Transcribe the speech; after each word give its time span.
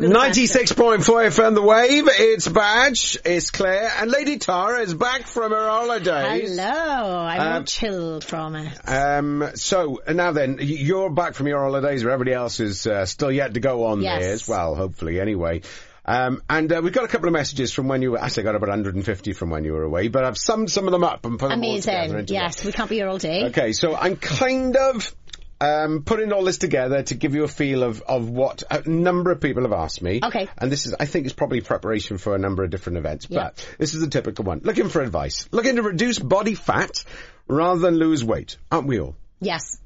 96.4 0.00 0.98
FM 1.04 1.54
The 1.54 1.62
Wave, 1.62 2.08
it's 2.10 2.48
Badge, 2.48 3.16
it's 3.24 3.50
Claire, 3.52 3.92
and 4.00 4.10
Lady 4.10 4.38
Tara 4.38 4.80
is 4.80 4.92
back 4.92 5.22
from 5.22 5.52
her 5.52 5.68
holidays. 5.68 6.58
Hello, 6.58 7.16
I'm 7.20 7.40
Um, 7.40 7.52
all 7.58 7.62
chilled 7.62 8.24
from 8.24 8.56
it. 8.56 8.72
Um, 8.88 9.50
so, 9.54 10.00
now 10.08 10.32
then, 10.32 10.58
you're 10.60 11.10
back 11.10 11.34
from 11.34 11.46
your 11.46 11.60
holidays 11.62 12.02
where 12.02 12.12
everybody 12.12 12.34
else 12.34 12.58
is 12.58 12.86
uh, 12.88 13.06
still 13.06 13.30
yet 13.30 13.54
to 13.54 13.60
go 13.60 13.84
on 13.86 14.02
Yes. 14.02 14.20
theirs. 14.22 14.48
Well, 14.48 14.74
hopefully, 14.74 15.20
anyway. 15.20 15.62
Um, 16.06 16.42
and 16.50 16.70
uh, 16.70 16.80
we've 16.84 16.92
got 16.92 17.04
a 17.04 17.08
couple 17.08 17.28
of 17.28 17.32
messages 17.32 17.72
from 17.72 17.88
when 17.88 18.02
you 18.02 18.10
were, 18.10 18.18
actually 18.22 18.42
I 18.42 18.44
got 18.46 18.56
about 18.56 18.68
150 18.70 19.32
from 19.32 19.48
when 19.50 19.64
you 19.64 19.72
were 19.72 19.84
away, 19.84 20.08
but 20.08 20.24
I've 20.24 20.36
summed 20.36 20.70
some 20.70 20.86
of 20.86 20.92
them 20.92 21.04
up 21.04 21.24
and 21.24 21.38
put 21.38 21.48
them 21.48 21.62
all 21.64 21.76
together 21.80 22.18
Amazing. 22.18 22.34
Yes, 22.34 22.64
we 22.64 22.72
can't 22.72 22.90
be 22.90 22.96
here 22.96 23.08
all 23.08 23.16
day. 23.18 23.44
Okay, 23.46 23.72
so 23.72 23.94
I'm 23.96 24.16
kind 24.16 24.76
of 24.76 25.14
um, 25.64 26.02
putting 26.02 26.32
all 26.32 26.44
this 26.44 26.58
together 26.58 27.02
to 27.02 27.14
give 27.14 27.34
you 27.34 27.44
a 27.44 27.48
feel 27.48 27.82
of, 27.82 28.02
of 28.02 28.28
what 28.28 28.62
a 28.70 28.88
number 28.88 29.30
of 29.30 29.40
people 29.40 29.62
have 29.62 29.72
asked 29.72 30.02
me. 30.02 30.20
Okay. 30.22 30.48
And 30.58 30.70
this 30.70 30.86
is, 30.86 30.94
I 30.98 31.06
think, 31.06 31.24
it's 31.24 31.34
probably 31.34 31.60
preparation 31.62 32.18
for 32.18 32.34
a 32.34 32.38
number 32.38 32.64
of 32.64 32.70
different 32.70 32.98
events. 32.98 33.26
Yeah. 33.30 33.44
But 33.44 33.66
this 33.78 33.94
is 33.94 34.02
a 34.02 34.10
typical 34.10 34.44
one. 34.44 34.60
Looking 34.62 34.88
for 34.88 35.00
advice. 35.00 35.48
Looking 35.52 35.76
to 35.76 35.82
reduce 35.82 36.18
body 36.18 36.54
fat 36.54 37.04
rather 37.48 37.80
than 37.80 37.94
lose 37.94 38.22
weight. 38.24 38.58
Aren't 38.70 38.86
we 38.86 39.00
all? 39.00 39.16
Yes. 39.40 39.78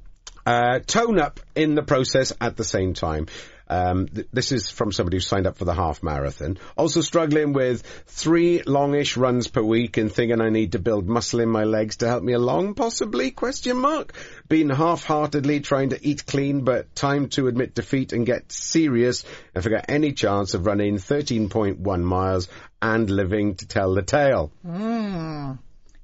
Uh, 0.44 0.80
tone 0.80 1.20
up 1.20 1.40
in 1.54 1.74
the 1.74 1.82
process 1.82 2.32
at 2.40 2.56
the 2.56 2.64
same 2.64 2.94
time. 2.94 3.26
Um, 3.68 4.08
th- 4.08 4.28
this 4.32 4.52
is 4.52 4.70
from 4.70 4.92
somebody 4.92 5.16
who 5.16 5.20
signed 5.20 5.46
up 5.46 5.56
for 5.56 5.64
the 5.64 5.74
half 5.74 6.02
marathon. 6.02 6.58
Also 6.76 7.00
struggling 7.00 7.52
with 7.52 7.82
three 8.06 8.62
longish 8.62 9.16
runs 9.16 9.48
per 9.48 9.62
week 9.62 9.96
and 9.96 10.12
thinking 10.12 10.40
I 10.40 10.48
need 10.48 10.72
to 10.72 10.78
build 10.78 11.06
muscle 11.06 11.40
in 11.40 11.48
my 11.48 11.64
legs 11.64 11.98
to 11.98 12.08
help 12.08 12.22
me 12.22 12.32
along, 12.32 12.74
possibly? 12.74 13.30
Question 13.30 13.76
mark. 13.76 14.12
Been 14.48 14.70
half-heartedly 14.70 15.60
trying 15.60 15.90
to 15.90 16.06
eat 16.06 16.24
clean, 16.26 16.62
but 16.62 16.94
time 16.94 17.28
to 17.30 17.46
admit 17.46 17.74
defeat 17.74 18.12
and 18.12 18.24
get 18.24 18.50
serious 18.50 19.24
I 19.54 19.60
got 19.68 19.86
any 19.88 20.12
chance 20.12 20.54
of 20.54 20.66
running 20.66 20.96
13.1 20.96 22.02
miles 22.02 22.48
and 22.80 23.10
living 23.10 23.56
to 23.56 23.66
tell 23.66 23.94
the 23.94 24.02
tale. 24.02 24.52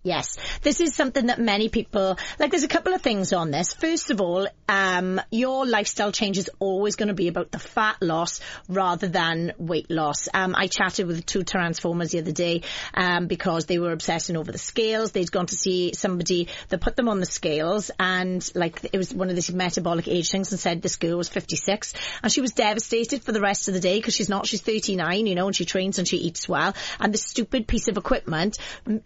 Yes, 0.04 0.36
this 0.60 0.82
is 0.82 0.94
something 0.94 1.26
that 1.26 1.40
many 1.40 1.70
people 1.70 2.18
like. 2.38 2.50
There's 2.50 2.62
a 2.62 2.68
couple 2.68 2.92
of 2.92 3.00
things 3.00 3.32
on 3.32 3.50
this. 3.50 3.72
First 3.72 4.10
of 4.10 4.20
all, 4.20 4.46
um, 4.68 5.18
your 5.30 5.64
lifestyle 5.64 6.12
change 6.12 6.36
is 6.36 6.50
always 6.58 6.96
going 6.96 7.08
to 7.08 7.14
be 7.14 7.28
about 7.28 7.50
the 7.50 7.58
fat 7.58 7.96
loss 8.02 8.40
rather 8.68 9.08
than 9.08 9.54
weight 9.56 9.90
loss. 9.90 10.28
Um, 10.34 10.54
I 10.54 10.66
chatted 10.66 11.06
with 11.06 11.24
two 11.24 11.42
transformers 11.42 12.10
the 12.10 12.18
other 12.18 12.32
day 12.32 12.64
um, 12.92 13.28
because 13.28 13.64
they 13.64 13.78
were 13.78 13.92
obsessing 13.92 14.36
over 14.36 14.52
the 14.52 14.58
scales. 14.58 15.12
They'd 15.12 15.32
gone 15.32 15.46
to 15.46 15.54
see 15.54 15.94
somebody 15.94 16.48
that 16.68 16.82
put 16.82 16.96
them 16.96 17.08
on 17.08 17.18
the 17.18 17.24
scales, 17.24 17.90
and 17.98 18.46
like 18.54 18.84
it 18.92 18.98
was 18.98 19.14
one 19.14 19.30
of 19.30 19.36
these 19.36 19.50
metabolic 19.54 20.06
age 20.06 20.30
things, 20.30 20.52
and 20.52 20.60
said 20.60 20.82
this 20.82 20.96
girl 20.96 21.16
was 21.16 21.30
56, 21.30 21.94
and 22.22 22.30
she 22.30 22.42
was 22.42 22.52
devastated 22.52 23.22
for 23.22 23.32
the 23.32 23.40
rest 23.40 23.68
of 23.68 23.74
the 23.74 23.80
day 23.80 24.00
because 24.00 24.14
she's 24.14 24.28
not. 24.28 24.46
She's 24.46 24.60
39, 24.60 25.26
you 25.26 25.34
know, 25.34 25.46
and 25.46 25.56
she 25.56 25.64
trains 25.64 25.98
and 25.98 26.06
she 26.06 26.18
eats 26.18 26.46
well, 26.46 26.74
and 27.00 27.14
this 27.14 27.22
stupid 27.22 27.66
piece 27.66 27.88
of 27.88 27.96
equipment 27.96 28.58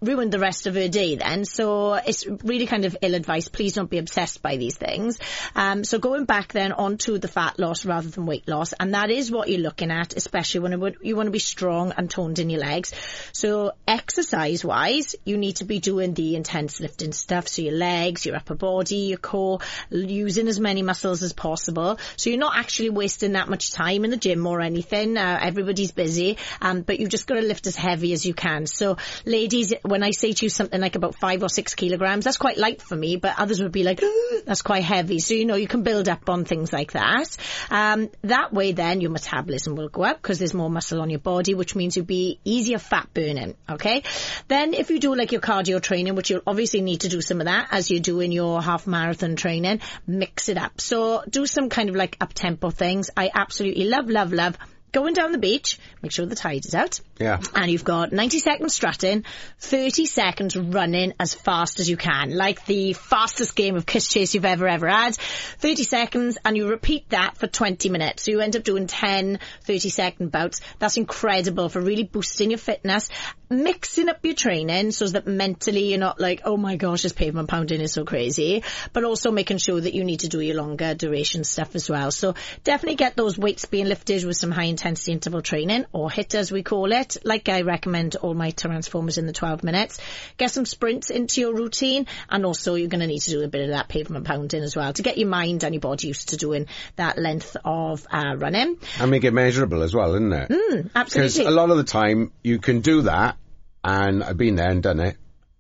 ruined 0.02 0.32
the 0.32 0.40
rest 0.40 0.66
of 0.66 0.74
her 0.74 0.87
day 0.88 1.16
then. 1.16 1.44
So 1.44 1.94
it's 1.94 2.26
really 2.26 2.66
kind 2.66 2.84
of 2.84 2.96
ill 3.02 3.14
advice. 3.14 3.48
Please 3.48 3.74
don't 3.74 3.90
be 3.90 3.98
obsessed 3.98 4.42
by 4.42 4.56
these 4.56 4.76
things. 4.76 5.18
Um, 5.54 5.84
so 5.84 5.98
going 5.98 6.24
back 6.24 6.52
then 6.52 6.72
onto 6.72 7.18
the 7.18 7.28
fat 7.28 7.58
loss 7.58 7.84
rather 7.84 8.08
than 8.08 8.26
weight 8.26 8.48
loss, 8.48 8.72
and 8.72 8.94
that 8.94 9.10
is 9.10 9.30
what 9.30 9.48
you're 9.48 9.60
looking 9.60 9.90
at, 9.90 10.14
especially 10.14 10.60
when 10.60 10.96
you 11.02 11.16
want 11.16 11.26
to 11.26 11.32
be 11.32 11.38
strong 11.38 11.92
and 11.96 12.10
toned 12.10 12.38
in 12.38 12.50
your 12.50 12.60
legs. 12.60 12.92
So 13.32 13.72
exercise 13.86 14.64
wise, 14.64 15.16
you 15.24 15.36
need 15.36 15.56
to 15.56 15.64
be 15.64 15.78
doing 15.78 16.14
the 16.14 16.36
intense 16.36 16.80
lifting 16.80 17.12
stuff. 17.12 17.48
So 17.48 17.62
your 17.62 17.74
legs, 17.74 18.26
your 18.26 18.36
upper 18.36 18.54
body, 18.54 18.96
your 18.96 19.18
core, 19.18 19.60
using 19.90 20.48
as 20.48 20.60
many 20.60 20.82
muscles 20.82 21.22
as 21.22 21.32
possible. 21.32 21.98
So 22.16 22.30
you're 22.30 22.38
not 22.38 22.56
actually 22.56 22.90
wasting 22.90 23.32
that 23.32 23.48
much 23.48 23.72
time 23.72 24.04
in 24.04 24.10
the 24.10 24.16
gym 24.16 24.46
or 24.46 24.60
anything. 24.60 25.16
Uh, 25.16 25.38
everybody's 25.40 25.92
busy, 25.92 26.38
um, 26.60 26.82
but 26.82 27.00
you've 27.00 27.10
just 27.10 27.26
got 27.26 27.34
to 27.34 27.42
lift 27.42 27.66
as 27.66 27.76
heavy 27.76 28.12
as 28.12 28.24
you 28.24 28.34
can. 28.34 28.66
So 28.66 28.96
ladies, 29.24 29.74
when 29.82 30.02
I 30.02 30.10
say 30.10 30.32
to 30.32 30.46
you 30.46 30.50
something 30.50 30.77
like 30.80 30.96
about 30.96 31.14
five 31.16 31.42
or 31.42 31.48
six 31.48 31.74
kilograms, 31.74 32.24
that's 32.24 32.36
quite 32.36 32.58
light 32.58 32.82
for 32.82 32.96
me, 32.96 33.16
but 33.16 33.38
others 33.38 33.60
would 33.62 33.72
be 33.72 33.82
like, 33.82 34.00
that's 34.46 34.62
quite 34.62 34.84
heavy. 34.84 35.18
So, 35.18 35.34
you 35.34 35.44
know, 35.44 35.56
you 35.56 35.68
can 35.68 35.82
build 35.82 36.08
up 36.08 36.28
on 36.28 36.44
things 36.44 36.72
like 36.72 36.92
that. 36.92 37.36
Um, 37.70 38.10
that 38.22 38.52
way 38.52 38.72
then 38.72 39.00
your 39.00 39.10
metabolism 39.10 39.74
will 39.74 39.88
go 39.88 40.04
up 40.04 40.20
because 40.20 40.38
there's 40.38 40.54
more 40.54 40.70
muscle 40.70 41.00
on 41.00 41.10
your 41.10 41.20
body, 41.20 41.54
which 41.54 41.74
means 41.74 41.96
you'll 41.96 42.06
be 42.06 42.40
easier 42.44 42.78
fat 42.78 43.08
burning. 43.14 43.54
Okay. 43.68 44.02
Then 44.48 44.74
if 44.74 44.90
you 44.90 45.00
do 45.00 45.14
like 45.14 45.32
your 45.32 45.40
cardio 45.40 45.80
training, 45.80 46.14
which 46.14 46.30
you'll 46.30 46.42
obviously 46.46 46.80
need 46.80 47.02
to 47.02 47.08
do 47.08 47.20
some 47.20 47.40
of 47.40 47.46
that 47.46 47.68
as 47.70 47.90
you're 47.90 48.00
doing 48.00 48.32
your 48.32 48.62
half 48.62 48.86
marathon 48.86 49.36
training, 49.36 49.80
mix 50.06 50.48
it 50.48 50.58
up. 50.58 50.80
So 50.80 51.22
do 51.28 51.46
some 51.46 51.68
kind 51.68 51.88
of 51.88 51.96
like 51.96 52.16
up 52.20 52.32
tempo 52.32 52.70
things. 52.70 53.10
I 53.16 53.30
absolutely 53.34 53.84
love, 53.84 54.08
love, 54.08 54.32
love 54.32 54.58
going 54.92 55.14
down 55.14 55.32
the 55.32 55.38
beach. 55.38 55.78
Make 56.02 56.12
sure 56.12 56.26
the 56.26 56.36
tide 56.36 56.64
is 56.66 56.74
out. 56.74 57.00
Yeah. 57.18 57.40
And 57.54 57.70
you've 57.70 57.84
got 57.84 58.12
90 58.12 58.38
seconds 58.38 58.74
strutting, 58.74 59.24
30 59.58 60.06
seconds 60.06 60.56
running 60.56 61.14
as 61.18 61.34
fast 61.34 61.80
as 61.80 61.88
you 61.88 61.96
can, 61.96 62.36
like 62.36 62.64
the 62.66 62.92
fastest 62.92 63.56
game 63.56 63.76
of 63.76 63.86
kiss 63.86 64.06
chase 64.06 64.34
you've 64.34 64.44
ever, 64.44 64.68
ever 64.68 64.88
had. 64.88 65.16
30 65.16 65.82
seconds 65.84 66.38
and 66.44 66.56
you 66.56 66.68
repeat 66.68 67.08
that 67.10 67.36
for 67.36 67.46
20 67.46 67.88
minutes. 67.88 68.24
So 68.24 68.30
you 68.30 68.40
end 68.40 68.56
up 68.56 68.64
doing 68.64 68.86
10 68.86 69.38
30 69.64 69.88
second 69.88 70.30
bouts. 70.30 70.60
That's 70.78 70.96
incredible 70.96 71.68
for 71.68 71.80
really 71.80 72.04
boosting 72.04 72.50
your 72.50 72.58
fitness, 72.58 73.08
mixing 73.50 74.08
up 74.08 74.24
your 74.24 74.34
training 74.34 74.92
so 74.92 75.08
that 75.08 75.26
mentally 75.26 75.90
you're 75.90 75.98
not 75.98 76.20
like, 76.20 76.42
oh 76.44 76.56
my 76.56 76.76
gosh, 76.76 77.02
this 77.02 77.12
pavement 77.12 77.48
pounding 77.48 77.80
is 77.80 77.92
so 77.92 78.04
crazy, 78.04 78.62
but 78.92 79.04
also 79.04 79.30
making 79.30 79.58
sure 79.58 79.80
that 79.80 79.94
you 79.94 80.04
need 80.04 80.20
to 80.20 80.28
do 80.28 80.40
your 80.40 80.56
longer 80.56 80.94
duration 80.94 81.44
stuff 81.44 81.74
as 81.74 81.88
well. 81.90 82.10
So 82.10 82.34
definitely 82.64 82.96
get 82.96 83.16
those 83.16 83.38
weights 83.38 83.64
being 83.64 83.86
lifted 83.86 84.24
with 84.24 84.36
some 84.36 84.50
high 84.50 84.64
intensity 84.78 85.10
interval 85.10 85.42
training 85.42 85.84
or 85.92 86.08
HIT 86.08 86.36
as 86.36 86.52
we 86.52 86.62
call 86.62 86.92
it. 86.92 87.16
Like 87.24 87.48
I 87.48 87.62
recommend 87.62 88.14
all 88.14 88.32
my 88.32 88.52
transformers 88.52 89.18
in 89.18 89.26
the 89.26 89.32
12 89.32 89.64
minutes. 89.64 89.98
Get 90.36 90.52
some 90.52 90.64
sprints 90.64 91.10
into 91.10 91.40
your 91.40 91.52
routine 91.52 92.06
and 92.30 92.46
also 92.46 92.76
you're 92.76 92.88
going 92.88 93.00
to 93.00 93.08
need 93.08 93.22
to 93.22 93.30
do 93.30 93.42
a 93.42 93.48
bit 93.48 93.62
of 93.62 93.70
that 93.70 93.88
pavement 93.88 94.24
pounding 94.24 94.62
as 94.62 94.76
well 94.76 94.92
to 94.92 95.02
get 95.02 95.18
your 95.18 95.28
mind 95.28 95.64
and 95.64 95.74
your 95.74 95.80
body 95.80 96.06
used 96.06 96.28
to 96.28 96.36
doing 96.36 96.66
that 96.94 97.18
length 97.18 97.56
of 97.64 98.06
uh, 98.12 98.36
running. 98.36 98.78
And 99.00 99.10
make 99.10 99.24
it 99.24 99.32
measurable 99.32 99.82
as 99.82 99.92
well, 99.92 100.14
isn't 100.14 100.32
it? 100.32 100.48
Because 100.48 100.84
Mm, 100.84 100.90
Absolutely. 100.94 101.46
a 101.46 101.50
lot 101.50 101.70
of 101.70 101.76
the 101.78 101.84
time 101.84 102.30
you 102.44 102.58
can 102.60 102.80
do 102.80 103.02
that, 103.02 103.36
and 103.82 104.22
I've 104.22 104.36
been 104.36 104.54
there 104.54 104.70
and 104.70 104.82
done 104.82 105.00
it. 105.00 105.16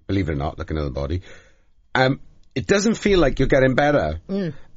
Believe 0.06 0.28
it 0.28 0.32
or 0.32 0.36
not, 0.36 0.58
looking 0.58 0.78
at 0.78 0.84
the 0.84 0.90
body, 0.90 1.22
um, 1.94 2.20
it 2.54 2.66
doesn't 2.66 2.94
feel 2.94 3.18
like 3.18 3.38
you're 3.38 3.48
getting 3.48 3.74
better 3.74 4.20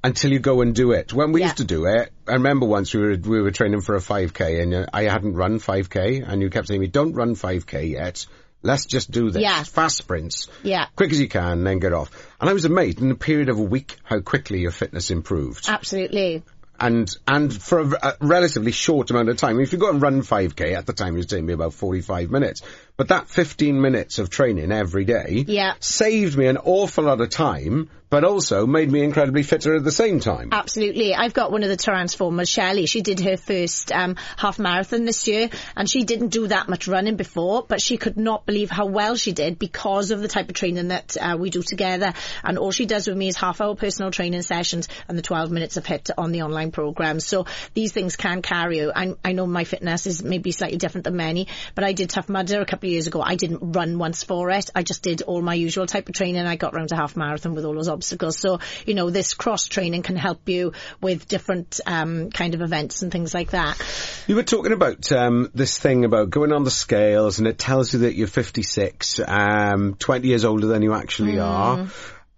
until 0.04 0.32
you 0.32 0.40
go 0.40 0.62
and 0.62 0.74
do 0.74 0.92
it. 0.92 1.14
When 1.14 1.32
we. 1.32 1.42
Yeah. 1.42 1.48
used 1.48 1.58
to 1.58 1.64
do 1.66 1.86
it, 1.86 2.12
I 2.28 2.34
remember 2.34 2.66
once 2.66 2.94
we 2.94 3.02
were 3.02 3.16
we 3.18 3.42
were 3.42 3.52
training 3.52 3.82
for 3.82 3.96
a 3.96 4.00
5k, 4.00 4.62
and 4.62 4.74
uh, 4.74 4.86
I 4.94 5.04
hadn't 5.04 5.34
run 5.34 5.60
5k, 5.60 6.28
and 6.28 6.42
you 6.42 6.50
kept 6.50 6.68
saying 6.68 6.80
to 6.80 6.86
me, 6.86 6.88
"Don't 6.92 7.14
run 7.14 7.36
5k 7.36 7.90
yet. 7.92 8.26
Let's 8.64 8.86
just 8.86 9.10
do 9.10 9.32
this 9.32 9.42
Yeah. 9.42 9.64
fast 9.64 9.98
sprints, 9.98 10.48
Yeah. 10.62 10.86
quick 10.96 11.12
as 11.12 11.20
you 11.20 11.28
can, 11.28 11.64
then 11.64 11.80
get 11.80 11.94
off." 11.94 12.12
And 12.40 12.50
I 12.50 12.54
was 12.54 12.66
amazed 12.66 13.02
in 13.02 13.10
a 13.12 13.16
period 13.16 13.50
of 13.50 13.58
a 13.58 13.64
week 13.64 13.98
how 14.04 14.20
quickly 14.20 14.60
your 14.60 14.72
fitness 14.72 15.10
improved 15.10 15.66
Absolutely. 15.68 16.44
and 16.80 17.10
and 17.28 17.52
for 17.52 17.80
a, 17.80 17.90
a 18.04 18.18
relatively 18.22 18.72
short 18.72 19.10
amount 19.10 19.30
of 19.30 19.38
time. 19.38 19.60
If 19.60 19.74
you 19.74 19.80
go 19.80 19.90
and 19.90 20.02
run 20.02 20.22
5k 20.22 20.76
at 20.76 20.86
the 20.86 20.94
time, 20.94 21.16
it 21.16 21.18
was 21.18 21.26
taking 21.26 21.48
me 21.48 21.54
about 21.54 21.74
45 21.74 22.30
minutes. 22.30 22.62
But 23.02 23.08
that 23.08 23.30
15 23.30 23.82
minutes 23.82 24.20
of 24.20 24.30
training 24.30 24.72
every 24.72 25.06
day 25.06 25.44
Yeah. 25.48 25.74
saved 25.80 26.38
me 26.38 26.46
an 26.46 26.58
awful 26.58 27.06
lot 27.06 27.20
of 27.20 27.32
time, 27.32 27.90
but 28.12 28.24
also 28.26 28.68
made 28.68 28.92
me 28.92 29.02
incredibly 29.02 29.42
fitter 29.42 29.74
at 29.74 29.84
the 29.86 29.92
same 29.92 30.20
time. 30.20 30.50
Absolutely. 30.52 31.16
I've 31.16 31.34
got 31.34 31.52
one 31.52 31.64
of 31.64 31.70
the 31.70 31.78
Transformers, 31.78 32.50
Shelley. 32.50 32.86
She 32.86 33.02
did 33.02 33.22
her 33.22 33.38
first 33.38 33.92
um, 33.92 34.18
half 34.36 34.60
marathon 34.60 35.06
this 35.06 35.28
year 35.28 35.50
and 35.78 35.90
she 35.90 36.04
didn't 36.04 36.28
do 36.28 36.46
that 36.48 36.68
much 36.68 36.90
running 36.90 37.16
before, 37.16 37.64
but 37.68 37.82
she 37.82 37.96
could 37.98 38.18
not 38.18 38.46
believe 38.46 38.70
how 38.70 38.86
well 38.86 39.16
she 39.16 39.32
did 39.32 39.58
because 39.58 40.12
of 40.12 40.22
the 40.22 40.28
type 40.28 40.50
of 40.50 40.54
training 40.56 40.90
that 40.90 41.16
uh, 41.20 41.38
we 41.40 41.50
do 41.50 41.64
together. 41.64 42.14
And 42.44 42.60
all 42.60 42.72
she 42.72 42.86
does 42.86 43.08
with 43.08 43.16
me 43.18 43.30
is 43.30 43.38
half 43.38 43.62
hour 43.62 43.76
personal 43.76 44.12
training 44.12 44.42
sessions 44.42 44.90
and 45.08 45.18
the 45.18 45.24
12 45.24 45.50
minutes 45.50 45.78
of 45.78 45.86
HIT 45.86 46.10
on 46.18 46.34
the 46.34 46.42
online 46.44 46.72
program. 46.72 47.22
So 47.22 47.46
these 47.74 47.94
things 47.94 48.18
can 48.18 48.42
carry 48.42 48.78
you. 48.80 48.92
I, 48.94 49.16
I 49.24 49.32
know 49.32 49.48
my 49.48 49.64
fitness 49.64 50.06
is 50.06 50.22
maybe 50.22 50.52
slightly 50.52 50.78
different 50.78 51.06
than 51.06 51.16
many, 51.16 51.48
but 51.76 51.86
I 51.86 51.94
did 51.94 52.10
Tough 52.10 52.28
Mudder 52.28 52.60
a 52.60 52.66
couple 52.66 52.90
of 52.90 52.91
years 52.92 53.08
ago. 53.08 53.22
I 53.22 53.36
didn't 53.36 53.74
run 53.74 53.98
once 53.98 54.24
for 54.24 54.50
it. 54.52 54.70
I 54.76 54.84
just 54.84 55.02
did 55.02 55.22
all 55.24 55.42
my 55.42 55.54
usual 55.54 55.86
type 55.86 56.10
of 56.10 56.16
training. 56.16 56.46
I 56.46 56.56
got 56.56 56.74
round 56.74 56.90
to 56.90 56.96
half 56.96 57.16
marathon 57.16 57.54
with 57.56 57.66
all 57.66 57.74
those 57.74 57.88
obstacles. 57.88 58.38
So, 58.38 58.60
you 58.86 58.94
know, 58.94 59.10
this 59.10 59.34
cross 59.34 59.68
training 59.68 60.04
can 60.04 60.16
help 60.16 60.48
you 60.48 60.74
with 61.02 61.28
different 61.28 61.80
um, 61.86 62.30
kind 62.30 62.54
of 62.54 62.62
events 62.62 63.02
and 63.02 63.12
things 63.12 63.34
like 63.34 63.52
that. 63.52 63.82
You 64.28 64.36
were 64.36 64.44
talking 64.44 64.74
about 64.74 65.12
um, 65.12 65.50
this 65.54 65.78
thing 65.78 66.06
about 66.06 66.30
going 66.30 66.52
on 66.52 66.64
the 66.64 66.72
scales, 66.72 67.40
and 67.40 67.48
it 67.48 67.58
tells 67.58 67.94
you 67.94 68.00
that 68.00 68.16
you're 68.16 68.28
56, 68.28 69.20
um, 69.28 69.96
20 69.96 70.28
years 70.28 70.46
older 70.46 70.68
than 70.68 70.82
you 70.82 70.94
actually 70.94 71.40
are. 71.40 71.88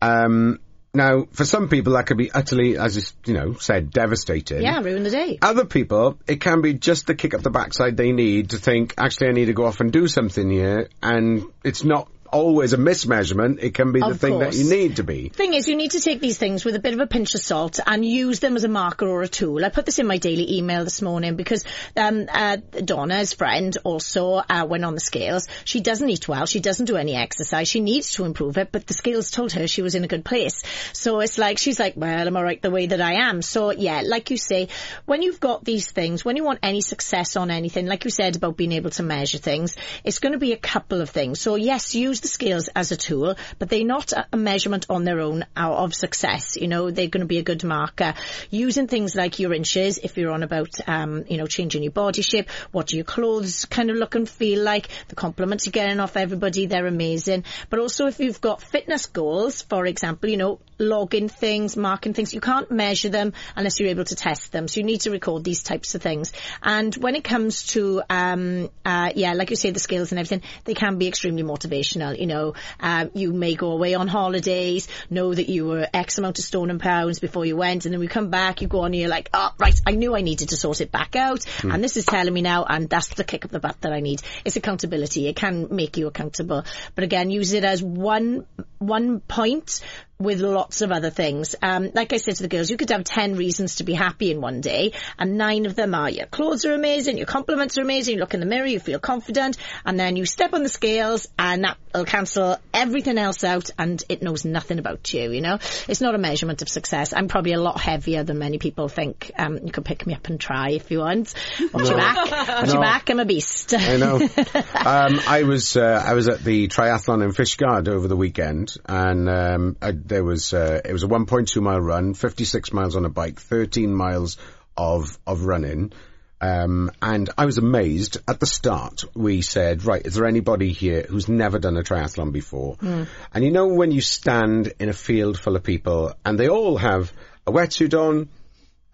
Um, 0.02 0.60
now, 0.96 1.26
for 1.32 1.44
some 1.44 1.70
people, 1.70 1.94
that 1.94 2.06
could 2.06 2.18
be 2.18 2.32
utterly, 2.32 2.78
as 2.78 2.98
is, 2.98 3.14
you 3.26 3.34
know, 3.34 3.54
said, 3.54 3.90
devastating. 3.90 4.62
Yeah, 4.62 4.80
ruin 4.80 5.02
the 5.02 5.10
day. 5.10 5.40
Other 5.42 5.66
people, 5.66 6.20
it 6.28 6.40
can 6.40 6.62
be 6.62 6.76
just 6.76 7.08
the 7.08 7.16
kick 7.16 7.34
up 7.34 7.42
the 7.42 7.50
backside 7.50 7.98
they 7.98 8.12
need 8.12 8.52
to 8.52 8.60
think, 8.60 8.94
actually, 8.98 9.30
I 9.30 9.32
need 9.32 9.46
to 9.46 9.54
go 9.54 9.66
off 9.66 9.80
and 9.80 9.92
do 9.92 10.08
something 10.08 10.50
here, 10.52 10.90
and 11.02 11.46
it's 11.64 11.84
not 11.84 12.10
always 12.34 12.74
a 12.74 12.78
mismeasurement. 12.78 13.60
It 13.62 13.74
can 13.74 13.92
be 13.92 14.00
the 14.00 14.08
Of 14.08 14.20
thing 14.20 14.40
that 14.40 14.56
you 14.56 14.70
need 14.70 14.98
to 14.98 15.04
be. 15.04 15.30
Thing 15.30 15.54
is, 15.54 15.68
you 15.68 15.76
need 15.76 15.92
to 15.92 16.00
take 16.00 16.20
these 16.20 16.38
things 16.38 16.66
with 16.66 16.76
a 16.76 16.80
bit 16.80 16.94
of 16.94 17.00
a 17.00 17.08
pinch 17.08 17.36
of 17.36 17.42
salt 17.42 17.80
and 17.86 18.04
use 18.04 18.40
them 18.40 18.56
as 18.56 18.64
a 18.64 18.68
marker 18.68 19.08
or 19.08 19.22
a 19.22 19.28
tool. 19.28 19.64
I 19.64 19.70
put 19.70 19.86
this 19.86 20.00
in 20.00 20.08
my 20.08 20.18
daily 20.18 20.58
email 20.58 20.84
this 20.84 21.02
morning 21.02 21.36
because 21.36 21.64
um, 21.96 22.26
uh, 22.32 22.58
Donna's 22.84 23.34
friend 23.34 23.76
also 23.84 24.36
uh, 24.50 24.66
went 24.68 24.84
on 24.84 24.96
the 24.96 25.00
scales. 25.00 25.48
She 25.64 25.80
doesn't 25.80 26.10
eat 26.10 26.28
well. 26.28 26.46
She 26.46 26.60
doesn't 26.60 26.86
do 26.86 26.98
any 26.98 27.16
exercise. 27.16 27.68
She 27.68 27.80
needs 27.80 28.12
to 28.14 28.26
improve 28.26 28.58
it, 28.58 28.72
but 28.72 28.88
the 28.88 28.94
scales 28.94 29.30
told 29.30 29.52
her 29.54 29.68
she 29.68 29.82
was 29.82 29.96
in 29.96 30.04
a 30.04 30.08
good 30.08 30.26
place. 30.26 30.64
So 30.94 31.20
it's 31.20 31.38
like 31.38 31.58
she's 31.60 31.80
like, 31.80 31.94
well, 31.96 32.28
I'm 32.28 32.36
all 32.36 32.44
right 32.44 32.62
the 32.62 32.72
way 32.72 32.88
that 32.88 33.02
I 33.02 33.30
am. 33.30 33.42
So 33.42 33.72
yeah, 33.72 34.02
like 34.04 34.32
you 34.32 34.38
say, 34.38 34.70
when 35.06 35.22
you've 35.22 35.40
got 35.40 35.64
these 35.64 35.92
things, 35.92 36.26
when 36.26 36.36
you 36.36 36.44
want 36.44 36.60
any 36.64 36.82
success 36.82 37.36
on 37.36 37.52
anything, 37.52 37.86
like 37.86 38.06
you 38.06 38.12
said 38.12 38.36
about 38.36 38.58
being 38.58 38.72
able 38.72 38.90
to 38.92 39.04
measure 39.04 39.38
things, 39.38 39.76
it's 40.04 40.20
going 40.20 40.34
to 40.34 40.40
be 40.40 40.54
a 40.54 40.58
couple 40.58 41.02
of 41.02 41.10
things. 41.10 41.40
So 41.40 41.56
yes, 41.56 41.94
use 41.94 42.23
the 42.24 42.28
scales 42.28 42.70
as 42.76 42.92
a 42.92 42.98
tool, 42.98 43.36
but 43.60 43.70
they're 43.70 43.86
not 43.86 44.12
a, 44.14 44.36
measurement 44.36 44.88
on 44.90 45.04
their 45.04 45.20
own 45.20 45.46
of 45.56 45.94
success. 45.94 46.58
You 46.60 46.68
know, 46.68 46.90
they're 46.90 47.08
going 47.08 47.22
to 47.22 47.28
be 47.28 47.38
a 47.38 47.44
good 47.44 47.64
marker. 47.64 48.16
Using 48.50 48.88
things 48.88 49.16
like 49.16 49.40
your 49.40 49.54
inches, 49.54 50.00
if 50.00 50.18
you're 50.18 50.32
on 50.32 50.44
about, 50.44 50.70
um, 50.88 51.26
you 51.30 51.38
know, 51.38 51.46
changing 51.46 51.84
your 51.84 51.92
body 51.92 52.24
shape, 52.24 52.50
what 52.72 52.88
do 52.88 52.96
your 52.96 53.06
clothes 53.06 53.66
kind 53.66 53.92
of 53.92 53.98
look 53.98 54.16
and 54.16 54.28
feel 54.28 54.64
like, 54.64 54.90
the 55.10 55.16
compliments 55.16 55.66
you're 55.66 55.72
getting 55.72 56.00
off 56.00 56.18
everybody, 56.18 56.66
they're 56.66 56.88
amazing. 56.88 57.44
But 57.70 57.80
also 57.80 58.08
if 58.08 58.20
you've 58.20 58.42
got 58.42 58.62
fitness 58.62 59.06
goals, 59.06 59.62
for 59.62 59.86
example, 59.86 60.30
you 60.30 60.38
know, 60.38 60.60
logging 60.78 61.30
things, 61.30 61.78
marking 61.78 62.14
things, 62.14 62.34
you 62.34 62.42
can't 62.42 62.70
measure 62.72 63.10
them 63.10 63.34
unless 63.56 63.80
you're 63.80 63.90
able 63.90 64.06
to 64.06 64.16
test 64.16 64.52
them. 64.52 64.68
So 64.68 64.80
you 64.80 64.86
need 64.86 65.02
to 65.02 65.12
record 65.12 65.44
these 65.44 65.64
types 65.64 65.96
of 65.96 66.02
things. 66.02 66.34
And 66.62 66.96
when 66.96 67.16
it 67.16 67.24
comes 67.24 67.68
to, 67.68 68.02
um, 68.10 68.70
uh, 68.86 69.12
yeah, 69.16 69.34
like 69.34 69.50
you 69.50 69.56
say, 69.56 69.72
the 69.72 69.80
skills 69.80 70.12
and 70.12 70.20
everything, 70.20 70.42
they 70.66 70.74
can 70.74 70.98
be 70.98 71.08
extremely 71.08 71.44
motivational. 71.44 72.18
You 72.20 72.28
know, 72.28 72.54
um, 72.80 73.12
you 73.14 73.34
may 73.34 73.56
go 73.56 73.72
away 73.72 73.96
on 73.96 74.08
holidays, 74.08 74.88
know 75.10 75.34
that 75.34 75.50
you 75.50 75.66
were 75.66 75.88
X 75.94 76.18
amount 76.18 76.40
of 76.40 76.46
stone 76.46 76.70
and 76.70 76.80
pounds 76.80 77.20
before 77.20 77.46
you 77.46 77.56
went, 77.56 77.86
and 77.86 77.94
then 77.94 78.00
we 78.00 78.08
come 78.08 78.30
back, 78.30 78.62
you 78.62 78.68
go 78.68 78.80
on 78.80 78.88
and 78.88 78.96
you're 78.96 79.10
like, 79.10 79.30
oh, 79.34 79.52
right, 79.58 79.80
I 79.86 79.92
knew 79.92 80.16
I 80.16 80.22
needed 80.22 80.50
to 80.50 80.58
sort 80.58 80.82
it 80.82 80.92
back 80.92 81.16
out, 81.16 81.46
and 81.64 81.84
this 81.84 81.98
is 81.98 82.06
telling 82.06 82.34
me 82.34 82.42
now, 82.42 82.66
and 82.66 82.90
that's 82.90 83.10
the 83.10 83.24
kick 83.24 83.46
up 83.46 83.52
the 83.52 83.60
butt 83.60 83.82
that 83.82 83.94
I 83.94 84.00
need. 84.00 84.22
It's 84.46 84.56
accountability. 84.56 85.28
It 85.28 85.36
can 85.36 85.68
make 85.72 85.98
you 85.98 86.08
accountable. 86.08 86.64
But 86.96 87.04
again, 87.04 87.30
use 87.30 87.54
it 87.54 87.64
as 87.64 87.82
one, 87.82 88.46
one 88.80 89.20
point 89.20 89.82
with 90.24 90.40
lots 90.40 90.82
of 90.82 90.92
other 90.92 91.10
things. 91.10 91.56
Um, 91.62 91.92
like 91.94 92.14
I 92.14 92.18
said 92.18 92.36
to 92.38 92.44
the 92.44 92.50
girls, 92.50 92.70
you 92.70 92.78
could 92.78 92.90
have 92.90 93.04
10 93.04 93.36
reasons 93.36 93.76
to 93.76 93.84
be 93.84 93.94
happy 93.94 94.32
in 94.32 94.42
one 94.42 94.62
day, 94.62 94.94
and 95.18 95.38
nine 95.38 95.66
of 95.66 95.76
them 95.76 95.94
are 95.94 96.10
your 96.10 96.26
clothes 96.26 96.66
are 96.66 96.74
amazing, 96.74 97.18
your 97.18 97.26
compliments 97.26 97.78
are 97.78 97.82
amazing, 97.82 98.16
you 98.16 98.20
look 98.20 98.34
in 98.34 98.40
the 98.40 98.46
mirror, 98.46 98.66
you 98.66 98.80
feel 98.80 99.00
confident, 99.00 99.58
and 99.86 100.00
then 100.00 100.16
you 100.16 100.26
step 100.26 100.54
on 100.54 100.64
the 100.64 100.70
scales, 100.70 101.28
and 101.38 101.64
that'll 101.64 102.06
cancel 102.06 102.58
everything 102.74 103.18
else 103.18 103.44
out, 103.44 103.70
and 103.78 104.04
it 104.10 104.22
knows 104.22 104.46
nothing 104.46 104.80
about 104.80 105.14
you, 105.14 105.32
you 105.32 105.42
know? 105.42 105.60
It's 105.88 106.02
not 106.02 106.16
a 106.16 106.18
measurement 106.18 106.62
of 106.62 106.70
success. 106.70 107.14
I'm 107.14 107.28
probably 107.28 107.54
a 107.54 107.62
lot 107.62 107.80
heavier 107.80 108.24
than 108.24 108.40
many 108.40 108.58
people 108.58 108.88
think. 108.88 109.32
Um, 109.38 109.60
you 109.64 109.72
could 109.72 109.86
pick 109.86 110.08
me 110.08 110.14
up 110.14 110.28
and 110.28 110.40
try 110.40 110.72
if 110.72 110.90
you 110.92 111.00
want. 111.00 111.34
Watch 111.74 111.88
your 111.90 111.98
back. 111.98 112.18
Watch 112.18 112.68
No. 112.68 112.74
your 112.74 112.82
back, 112.82 113.10
I'm 113.10 113.20
a 113.20 113.26
beast. 113.26 113.74
I 113.74 113.98
know. 113.98 114.16
um, 114.76 115.20
I 115.28 115.44
was 115.46 115.76
uh, 115.76 116.04
I 116.06 116.14
was 116.14 116.28
at 116.28 116.44
the 116.44 116.68
triathlon 116.68 117.24
in 117.24 117.32
Fishguard 117.32 117.88
over 117.88 118.08
the 118.08 118.16
weekend, 118.16 118.76
and 118.86 119.30
um, 119.30 119.78
I, 119.82 119.92
there 120.14 120.24
was 120.24 120.54
uh, 120.54 120.80
it 120.86 120.94
was 120.94 121.04
a 121.04 121.08
1.2 121.08 121.62
mile 121.62 121.82
run, 121.82 122.14
56 122.14 122.72
miles 122.72 122.96
on 122.96 123.04
a 123.06 123.10
bike, 123.10 123.40
13 123.40 123.94
miles 123.94 124.38
of 124.78 125.18
of 125.26 125.44
running. 125.46 125.92
Um, 126.40 126.92
and 127.02 127.30
I 127.38 127.46
was 127.46 127.58
amazed 127.58 128.18
at 128.28 128.40
the 128.42 128.46
start. 128.46 129.06
We 129.16 129.42
said, 129.42 129.86
right, 129.86 130.06
is 130.06 130.16
there 130.16 130.26
anybody 130.26 130.74
here 130.74 131.04
who's 131.08 131.30
never 131.30 131.58
done 131.58 131.78
a 131.78 131.84
triathlon 131.84 132.34
before? 132.34 132.76
And 132.82 133.44
you 133.46 133.52
know, 133.52 133.68
when 133.68 133.92
you 133.92 134.02
stand 134.02 134.74
in 134.78 134.90
a 134.90 134.94
field 134.94 135.40
full 135.40 135.56
of 135.56 135.64
people 135.64 136.14
and 136.26 136.38
they 136.38 136.50
all 136.50 136.76
have 136.78 137.14
a 137.48 137.52
wetsuit 137.52 137.94
on, 137.98 138.28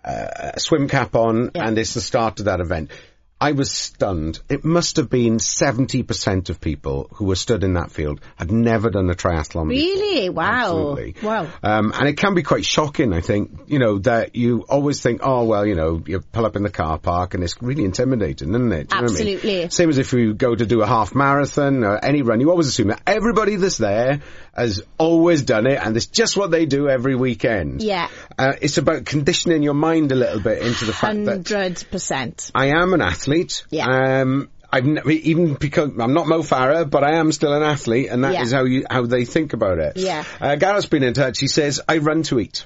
uh, 0.06 0.52
a 0.56 0.60
swim 0.60 0.88
cap 0.88 1.16
on, 1.16 1.50
Yeah. 1.56 1.68
and 1.68 1.78
it's 1.80 1.96
the 1.96 2.02
start 2.02 2.40
of 2.40 2.46
that 2.46 2.60
event. 2.62 2.92
I 3.42 3.54
was 3.54 3.72
stunned. 3.72 4.40
It 4.50 4.66
must 4.66 4.98
have 4.98 5.10
been 5.10 5.38
70% 5.38 6.50
of 6.50 6.60
people 6.60 7.10
who 7.14 7.26
were 7.26 7.36
stood 7.36 7.64
in 7.64 7.74
that 7.76 7.90
field 7.90 8.20
had 8.36 8.52
never 8.52 8.90
done 8.90 9.10
a 9.10 9.14
triathlon 9.14 9.70
before. 9.70 10.02
Really? 10.02 10.30
Wow. 10.30 10.94
Absolutely. 10.94 11.16
Wow. 11.24 11.48
Um, 11.64 11.94
and 11.96 12.10
it 12.10 12.18
can 12.18 12.34
be 12.34 12.44
quite 12.44 12.66
shocking, 12.66 13.14
I 13.14 13.22
think, 13.22 13.62
you 13.68 13.80
know, 13.80 14.00
that 14.00 14.36
you 14.36 14.66
always 14.68 15.02
think, 15.02 15.22
oh, 15.24 15.46
well, 15.46 15.66
you 15.66 15.76
know, 15.76 16.04
you 16.06 16.20
pull 16.20 16.46
up 16.46 16.58
in 16.58 16.64
the 16.64 16.70
car 16.70 16.98
park 16.98 17.34
and 17.34 17.44
it's 17.44 17.62
really 17.62 17.86
intimidating, 17.86 18.50
isn't 18.50 18.72
it? 18.74 18.90
Do 18.90 18.96
you 18.98 19.02
know 19.02 19.08
what 19.08 19.22
I 19.22 19.24
mean? 19.24 19.36
Absolutely. 19.36 19.70
Same 19.70 19.90
as 19.90 19.98
if 19.98 20.12
you 20.12 20.34
go 20.34 20.54
to 20.54 20.66
do 20.66 20.82
a 20.82 20.88
half 20.88 21.16
marathon 21.16 21.86
or 21.86 22.04
any 22.04 22.24
run, 22.24 22.42
you 22.42 22.50
always 22.50 22.68
assume 22.68 22.90
that 22.90 23.02
everybody 23.08 23.56
that's 23.56 23.78
there 23.78 24.20
has 24.54 24.82
always 24.98 25.44
done 25.44 25.66
it 25.66 25.80
and 25.82 25.96
it's 25.96 26.08
just 26.08 26.36
what 26.36 26.52
they 26.52 26.66
do 26.66 26.90
every 26.90 27.16
weekend. 27.16 27.82
Yeah. 27.82 28.10
Uh, 28.38 28.54
it's 28.62 28.78
about 28.78 29.06
conditioning 29.06 29.64
your 29.64 29.74
mind 29.76 30.12
a 30.12 30.16
little 30.16 30.42
bit 30.42 30.62
into 30.62 30.84
the 30.84 30.94
fact 30.94 31.24
that 31.24 31.48
Hundred 31.50 31.86
percent. 31.90 32.52
I 32.54 32.68
am 32.68 32.94
an 32.94 33.02
athlete. 33.02 33.29
Yeah. 33.70 34.22
Um, 34.22 34.50
I've 34.72 34.86
never, 34.86 35.10
even 35.10 35.56
because 35.56 35.92
I'm 36.00 36.14
not 36.14 36.28
Mo 36.28 36.42
Farah, 36.44 36.88
but 36.90 37.04
I 37.04 37.16
am 37.16 37.32
still 37.32 37.54
an 37.54 37.64
athlete, 37.64 38.10
and 38.10 38.24
that 38.24 38.40
is 38.42 38.52
Yeah. 38.52 38.58
how 38.60 38.66
you 38.66 38.86
how 38.90 39.06
they 39.06 39.26
think 39.26 39.54
about 39.54 39.80
it. 39.80 39.98
Yeah. 39.98 40.24
Uh, 40.40 40.56
Gareth's 40.58 40.86
been 40.86 41.04
in 41.04 41.14
touch. 41.14 41.40
He 41.40 41.48
says, 41.48 41.82
"I 41.90 41.98
run 41.98 42.24
to 42.24 42.40
eat. 42.40 42.66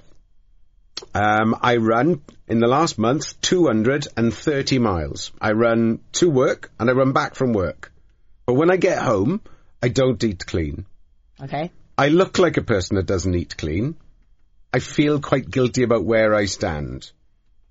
Um, 1.14 1.56
I 1.62 1.78
run 1.78 2.22
in 2.48 2.60
the 2.60 2.68
last 2.68 2.98
month 2.98 3.40
230 3.42 4.80
miles. 4.80 5.32
I 5.42 5.52
run 5.52 6.00
to 6.14 6.30
work 6.30 6.72
and 6.80 6.90
I 6.90 6.94
run 6.94 7.12
back 7.14 7.36
from 7.36 7.54
work. 7.54 7.92
But 8.46 8.54
when 8.54 8.72
I 8.72 8.78
get 8.78 9.00
home, 9.00 9.42
I 9.82 9.90
don't 9.90 10.24
eat 10.24 10.46
clean. 10.46 10.86
Okay. 11.42 11.72
I 11.98 12.10
look 12.10 12.40
like 12.40 12.58
a 12.58 12.62
person 12.64 12.96
that 12.96 13.06
doesn't 13.06 13.36
eat 13.36 13.58
clean. 13.58 13.96
I 14.74 14.80
feel 14.80 15.20
quite 15.20 15.50
guilty 15.50 15.84
about 15.84 16.04
where 16.06 16.34
I 16.34 16.46
stand. 16.46 17.12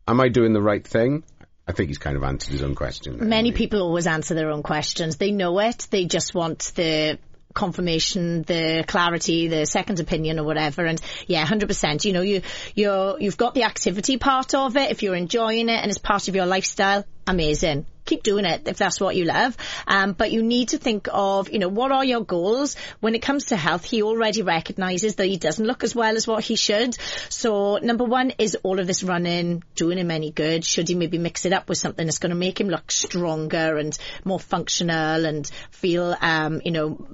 Am 0.06 0.20
I 0.20 0.28
doing 0.28 0.52
the 0.52 0.62
right 0.62 0.86
thing? 0.86 1.24
I 1.66 1.72
think 1.72 1.88
he's 1.88 1.98
kind 1.98 2.16
of 2.16 2.24
answered 2.24 2.52
his 2.52 2.62
own 2.62 2.74
question. 2.74 3.18
there, 3.18 3.28
Many 3.28 3.52
people 3.52 3.82
always 3.82 4.06
answer 4.06 4.34
their 4.34 4.50
own 4.50 4.62
questions. 4.62 5.16
They 5.16 5.30
know 5.30 5.60
it. 5.60 5.86
They 5.90 6.06
just 6.06 6.34
want 6.34 6.72
the 6.74 7.18
confirmation, 7.52 8.42
the 8.42 8.84
clarity, 8.86 9.48
the 9.48 9.66
second 9.66 10.00
opinion 10.00 10.38
or 10.38 10.44
whatever. 10.44 10.84
And 10.84 11.00
yeah, 11.26 11.46
100%. 11.46 12.04
You 12.04 12.12
know, 12.12 12.22
you, 12.22 12.42
you're, 12.74 13.20
you've 13.20 13.36
got 13.36 13.54
the 13.54 13.64
activity 13.64 14.16
part 14.16 14.54
of 14.54 14.76
it. 14.76 14.90
If 14.90 15.02
you're 15.02 15.14
enjoying 15.14 15.68
it 15.68 15.80
and 15.80 15.90
it's 15.90 15.98
part 15.98 16.28
of 16.28 16.34
your 16.34 16.46
lifestyle, 16.46 17.04
amazing. 17.26 17.86
Keep 18.04 18.24
doing 18.24 18.44
it 18.44 18.66
if 18.66 18.78
that's 18.78 19.00
what 19.00 19.14
you 19.14 19.24
love. 19.24 19.56
Um, 19.86 20.12
but 20.12 20.32
you 20.32 20.42
need 20.42 20.70
to 20.70 20.78
think 20.78 21.08
of, 21.12 21.50
you 21.52 21.60
know, 21.60 21.68
what 21.68 21.92
are 21.92 22.04
your 22.04 22.24
goals? 22.24 22.74
When 23.00 23.14
it 23.14 23.22
comes 23.22 23.46
to 23.46 23.56
health, 23.56 23.84
he 23.84 24.02
already 24.02 24.42
recognises 24.42 25.16
that 25.16 25.26
he 25.26 25.36
doesn't 25.36 25.64
look 25.64 25.84
as 25.84 25.94
well 25.94 26.16
as 26.16 26.26
what 26.26 26.42
he 26.42 26.56
should. 26.56 26.96
So 27.28 27.76
number 27.76 28.04
one, 28.04 28.32
is 28.38 28.56
all 28.64 28.80
of 28.80 28.88
this 28.88 29.04
running 29.04 29.62
doing 29.76 29.98
him 29.98 30.10
any 30.10 30.32
good? 30.32 30.64
Should 30.64 30.88
he 30.88 30.96
maybe 30.96 31.18
mix 31.18 31.44
it 31.44 31.52
up 31.52 31.68
with 31.68 31.78
something 31.78 32.04
that's 32.04 32.18
going 32.18 32.30
to 32.30 32.36
make 32.36 32.60
him 32.60 32.68
look 32.68 32.90
stronger 32.90 33.76
and 33.76 33.96
more 34.24 34.40
functional 34.40 35.24
and 35.24 35.48
feel, 35.70 36.16
um, 36.20 36.60
you 36.64 36.72
know, 36.72 37.06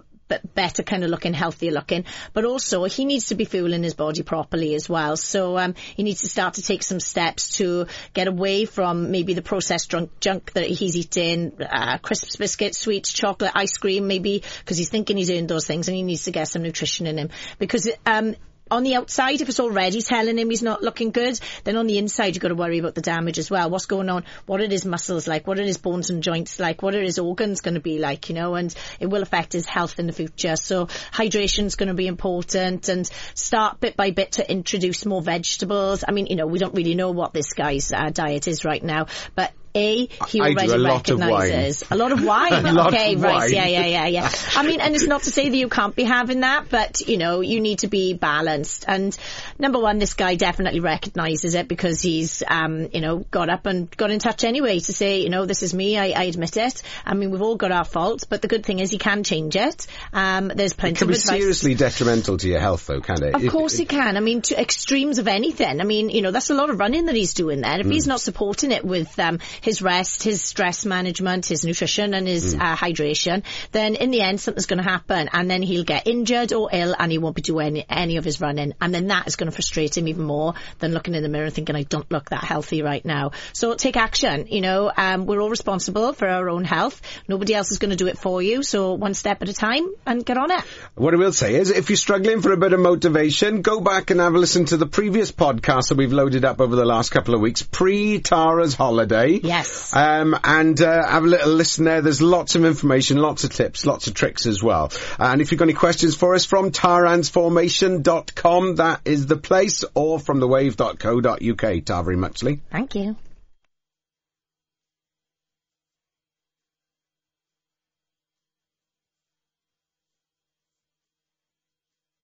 better 0.54 0.82
kind 0.82 1.04
of 1.04 1.10
looking, 1.10 1.34
healthier 1.34 1.72
looking. 1.72 2.04
But 2.32 2.44
also 2.44 2.84
he 2.84 3.04
needs 3.04 3.26
to 3.26 3.34
be 3.34 3.44
fueling 3.44 3.82
his 3.82 3.94
body 3.94 4.22
properly 4.22 4.74
as 4.74 4.88
well. 4.88 5.16
So 5.16 5.58
um, 5.58 5.74
he 5.96 6.02
needs 6.02 6.20
to 6.20 6.28
start 6.28 6.54
to 6.54 6.62
take 6.62 6.82
some 6.82 7.00
steps 7.00 7.56
to 7.58 7.86
get 8.14 8.28
away 8.28 8.64
from 8.64 9.10
maybe 9.10 9.34
the 9.34 9.42
processed 9.42 9.88
drunk 9.90 10.20
junk 10.20 10.52
that 10.52 10.66
he's 10.66 10.96
eating, 10.96 11.52
uh, 11.60 11.98
crisps, 11.98 12.36
biscuits, 12.36 12.78
sweets, 12.78 13.12
chocolate, 13.12 13.52
ice 13.54 13.76
cream, 13.76 14.06
maybe 14.06 14.42
because 14.60 14.78
he's 14.78 14.90
thinking 14.90 15.16
he's 15.16 15.30
earned 15.30 15.48
those 15.48 15.66
things 15.66 15.88
and 15.88 15.96
he 15.96 16.02
needs 16.02 16.24
to 16.24 16.30
get 16.30 16.48
some 16.48 16.62
nutrition 16.62 17.06
in 17.06 17.18
him 17.18 17.30
because. 17.58 17.88
Um, 18.06 18.34
on 18.70 18.82
the 18.82 18.96
outside, 18.96 19.40
if 19.40 19.48
it's 19.48 19.60
already 19.60 20.02
telling 20.02 20.38
him 20.38 20.50
he's 20.50 20.62
not 20.62 20.82
looking 20.82 21.10
good, 21.10 21.38
then 21.64 21.76
on 21.76 21.86
the 21.86 21.98
inside 21.98 22.34
you've 22.34 22.42
got 22.42 22.48
to 22.48 22.54
worry 22.54 22.78
about 22.78 22.94
the 22.94 23.00
damage 23.00 23.38
as 23.38 23.50
well. 23.50 23.70
What's 23.70 23.86
going 23.86 24.08
on? 24.08 24.24
What 24.46 24.60
are 24.60 24.68
his 24.68 24.84
muscles 24.84 25.26
like? 25.26 25.46
What 25.46 25.58
are 25.58 25.64
his 25.64 25.78
bones 25.78 26.10
and 26.10 26.22
joints 26.22 26.58
like? 26.58 26.82
What 26.82 26.94
are 26.94 27.02
his 27.02 27.18
organs 27.18 27.60
going 27.60 27.74
to 27.74 27.80
be 27.80 27.98
like? 27.98 28.28
You 28.28 28.34
know, 28.34 28.54
and 28.54 28.74
it 29.00 29.06
will 29.06 29.22
affect 29.22 29.52
his 29.52 29.66
health 29.66 29.98
in 29.98 30.06
the 30.06 30.12
future. 30.12 30.56
So 30.56 30.88
hydration's 31.12 31.74
going 31.74 31.88
to 31.88 31.94
be 31.94 32.06
important 32.06 32.88
and 32.88 33.08
start 33.34 33.80
bit 33.80 33.96
by 33.96 34.10
bit 34.10 34.32
to 34.32 34.50
introduce 34.50 35.06
more 35.06 35.22
vegetables. 35.22 36.04
I 36.06 36.12
mean, 36.12 36.26
you 36.26 36.36
know, 36.36 36.46
we 36.46 36.58
don't 36.58 36.74
really 36.74 36.94
know 36.94 37.10
what 37.10 37.32
this 37.32 37.52
guy's 37.52 37.92
uh, 37.92 38.10
diet 38.10 38.48
is 38.48 38.64
right 38.64 38.82
now, 38.82 39.06
but 39.34 39.52
a, 39.74 40.06
he 40.28 40.40
I 40.40 40.50
already 40.50 40.72
a 40.72 40.76
lot 40.78 41.08
of 41.10 41.18
wine. 41.18 41.28
recognises 41.30 41.84
a 41.90 41.96
lot 41.96 42.12
of 42.12 42.24
wine. 42.24 42.62
Lot 42.74 42.92
okay, 42.94 43.14
of 43.14 43.22
right, 43.22 43.34
wine. 43.34 43.50
yeah, 43.52 43.66
yeah, 43.66 43.86
yeah, 43.86 44.06
yeah. 44.06 44.32
I 44.56 44.62
mean, 44.66 44.80
and 44.80 44.94
it's 44.94 45.06
not 45.06 45.22
to 45.24 45.30
say 45.30 45.48
that 45.48 45.56
you 45.56 45.68
can't 45.68 45.94
be 45.94 46.04
having 46.04 46.40
that, 46.40 46.68
but 46.70 47.00
you 47.06 47.16
know, 47.18 47.40
you 47.40 47.60
need 47.60 47.80
to 47.80 47.88
be 47.88 48.14
balanced. 48.14 48.84
And 48.88 49.16
number 49.58 49.78
one, 49.78 49.98
this 49.98 50.14
guy 50.14 50.34
definitely 50.34 50.80
recognises 50.80 51.54
it 51.54 51.68
because 51.68 52.00
he's, 52.02 52.42
um, 52.46 52.88
you 52.92 53.00
know, 53.00 53.18
got 53.30 53.48
up 53.48 53.66
and 53.66 53.90
got 53.96 54.10
in 54.10 54.18
touch 54.18 54.44
anyway 54.44 54.78
to 54.80 54.92
say, 54.92 55.20
you 55.20 55.28
know, 55.30 55.46
this 55.46 55.62
is 55.62 55.74
me. 55.74 55.96
I, 55.98 56.10
I 56.10 56.24
admit 56.24 56.56
it. 56.56 56.82
I 57.04 57.14
mean, 57.14 57.30
we've 57.30 57.42
all 57.42 57.56
got 57.56 57.72
our 57.72 57.84
faults, 57.84 58.24
but 58.24 58.42
the 58.42 58.48
good 58.48 58.64
thing 58.64 58.78
is 58.78 58.90
he 58.90 58.98
can 58.98 59.22
change 59.24 59.56
it. 59.56 59.86
Um, 60.12 60.48
there's 60.48 60.72
plenty. 60.72 60.94
It 60.94 60.98
can 60.98 61.04
of 61.08 61.08
be 61.14 61.14
advice. 61.18 61.38
seriously 61.38 61.74
detrimental 61.74 62.36
to 62.38 62.48
your 62.48 62.60
health, 62.60 62.86
though, 62.86 63.00
can 63.00 63.22
it? 63.22 63.34
Of 63.34 63.44
If- 63.44 63.52
course 63.52 63.74
he 63.76 63.84
can. 63.84 64.16
I 64.16 64.20
mean, 64.20 64.42
to 64.42 64.60
extremes 64.60 65.18
of 65.18 65.28
anything. 65.28 65.80
I 65.80 65.84
mean, 65.84 66.10
you 66.10 66.22
know, 66.22 66.30
that's 66.30 66.50
a 66.50 66.54
lot 66.54 66.70
of 66.70 66.78
running 66.78 67.06
that 67.06 67.14
he's 67.14 67.34
doing 67.34 67.60
there. 67.60 67.80
If 67.80 67.86
he's 67.86 68.04
Hmm. 68.04 68.10
not 68.10 68.20
supporting 68.20 68.72
it 68.72 68.84
with, 68.84 69.18
um, 69.18 69.38
his 69.60 69.82
rest, 69.82 70.22
his 70.22 70.42
stress 70.42 70.84
management, 70.84 71.46
his 71.46 71.64
nutrition 71.64 72.14
and 72.14 72.26
his 72.26 72.54
uh, 72.54 72.76
hydration, 72.76 73.42
then 73.72 73.94
in 73.94 74.10
the 74.10 74.20
end 74.20 74.40
something's 74.40 74.66
going 74.66 74.82
to 74.82 74.88
happen 74.88 75.28
and 75.32 75.50
then 75.50 75.62
he'll 75.62 75.84
get 75.84 76.06
injured 76.06 76.52
or 76.52 76.68
ill 76.72 76.94
and 76.98 77.12
he 77.12 77.18
won't 77.18 77.36
be 77.36 77.42
doing 77.42 77.78
any, 77.88 78.16
of 78.16 78.24
his 78.24 78.40
running. 78.40 78.72
And 78.80 78.94
then 78.94 79.08
that 79.08 79.26
is 79.26 79.36
going 79.36 79.50
to 79.50 79.54
frustrate 79.54 79.96
him 79.96 80.08
even 80.08 80.24
more 80.24 80.54
than 80.78 80.92
looking 80.92 81.14
in 81.14 81.22
the 81.22 81.28
mirror 81.28 81.46
and 81.46 81.54
thinking, 81.54 81.76
I 81.76 81.82
don't 81.82 82.10
look 82.10 82.30
that 82.30 82.42
healthy 82.42 82.82
right 82.82 83.04
now. 83.04 83.32
So 83.52 83.74
take 83.74 83.96
action. 83.96 84.46
You 84.48 84.60
know, 84.60 84.90
um, 84.96 85.26
we're 85.26 85.40
all 85.40 85.50
responsible 85.50 86.12
for 86.12 86.28
our 86.28 86.48
own 86.48 86.64
health. 86.64 87.00
Nobody 87.28 87.54
else 87.54 87.70
is 87.70 87.78
going 87.78 87.90
to 87.90 87.96
do 87.96 88.06
it 88.06 88.18
for 88.18 88.42
you. 88.42 88.62
So 88.62 88.94
one 88.94 89.14
step 89.14 89.42
at 89.42 89.48
a 89.48 89.52
time 89.52 89.88
and 90.06 90.24
get 90.24 90.38
on 90.38 90.50
it. 90.50 90.60
What 90.94 91.14
I 91.14 91.16
will 91.16 91.32
say 91.32 91.54
is, 91.54 91.70
if 91.70 91.90
you're 91.90 91.96
struggling 91.96 92.42
for 92.42 92.52
a 92.52 92.56
bit 92.56 92.72
of 92.72 92.80
motivation, 92.80 93.62
go 93.62 93.80
back 93.80 94.10
and 94.10 94.20
have 94.20 94.34
a 94.34 94.38
listen 94.38 94.64
to 94.66 94.76
the 94.76 94.86
previous 94.86 95.32
podcast 95.32 95.88
that 95.88 95.96
we've 95.96 96.12
loaded 96.12 96.44
up 96.44 96.60
over 96.60 96.76
the 96.76 96.84
last 96.84 97.10
couple 97.10 97.34
of 97.34 97.40
weeks, 97.40 97.62
pre-Tara's 97.62 98.74
holiday. 98.74 99.40
Yes. 99.48 99.96
Um, 99.96 100.38
and 100.44 100.80
uh, 100.80 101.08
have 101.08 101.24
a 101.24 101.26
little 101.26 101.52
listen 101.52 101.84
there. 101.84 102.02
There's 102.02 102.22
lots 102.22 102.54
of 102.54 102.64
information, 102.64 103.18
lots 103.18 103.44
of 103.44 103.52
tips, 103.52 103.86
lots 103.86 104.06
of 104.06 104.14
tricks 104.14 104.46
as 104.46 104.62
well. 104.62 104.92
and 105.18 105.40
if 105.40 105.50
you've 105.50 105.58
got 105.58 105.64
any 105.64 105.72
questions 105.72 106.14
for 106.14 106.34
us 106.34 106.44
from 106.44 106.70
taransformation.com, 106.70 108.76
that 108.76 109.00
is 109.04 109.26
the 109.26 109.36
place, 109.36 109.84
or 109.94 110.18
from 110.18 110.40
thewave.co.uk. 110.40 111.84
Ta 111.84 112.02
very 112.02 112.16
muchly. 112.16 112.60
Thank 112.70 112.94
you. 112.94 113.16